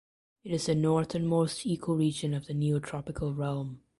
[0.43, 3.81] It is the northernmost ecoregion of the Neotropical realm.